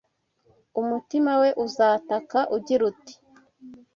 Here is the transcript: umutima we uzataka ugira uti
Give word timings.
umutima 0.81 1.31
we 1.41 1.49
uzataka 1.65 2.39
ugira 2.55 2.83
uti 2.91 3.13